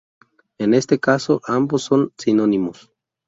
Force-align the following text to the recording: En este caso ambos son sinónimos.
En 0.57 0.73
este 0.73 0.97
caso 0.99 1.41
ambos 1.45 1.83
son 1.83 2.11
sinónimos. 2.17 2.89